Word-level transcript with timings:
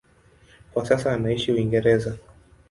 Kwa 0.73 0.85
sasa 0.85 1.13
anaishi 1.13 1.51
Uingereza. 1.51 2.17